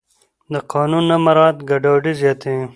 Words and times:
د 0.53 0.55
قانون 0.71 1.03
نه 1.11 1.17
مراعت 1.25 1.57
ګډوډي 1.69 2.13
زیاتوي 2.21 2.65